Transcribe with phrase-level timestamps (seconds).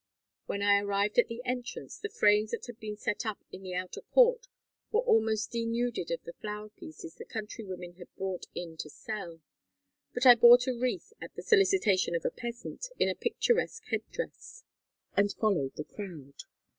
[0.47, 3.75] When I arrived at the entrance the frames that had been set up in the
[3.75, 4.47] outer court
[4.91, 9.41] were almost denuded of the flower pieces the countrywomen had brought in to sell,
[10.11, 14.01] but I bought a wreath at the solicitation of a peasant in a picturesque head
[14.09, 14.63] dress,
[15.15, 16.45] and followed the crowd.